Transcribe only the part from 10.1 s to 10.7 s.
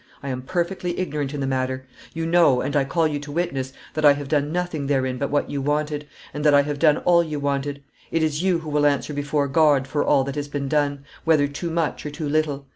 that has been